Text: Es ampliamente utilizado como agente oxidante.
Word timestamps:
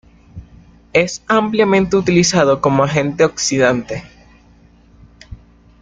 Es 0.93 1.21
ampliamente 1.27 1.95
utilizado 1.95 2.59
como 2.59 2.83
agente 2.83 3.23
oxidante. 3.23 4.03